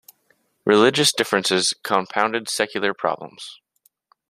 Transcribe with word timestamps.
Religious 0.65 1.13
differences 1.13 1.75
compounded 1.83 2.49
secular 2.49 2.91
problems. 2.91 3.59